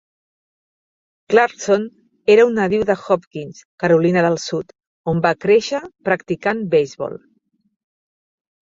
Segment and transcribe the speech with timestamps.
[1.33, 1.85] Clarkson
[2.37, 4.75] era un nadiu de Hopkins, Carolina del Sud,
[5.15, 7.25] on va créixer practicant beisbol.